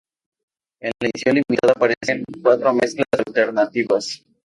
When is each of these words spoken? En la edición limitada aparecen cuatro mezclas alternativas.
En 0.79 0.93
la 0.99 1.09
edición 1.13 1.35
limitada 1.35 1.73
aparecen 1.75 2.23
cuatro 2.41 2.73
mezclas 2.73 3.05
alternativas. 3.27 4.25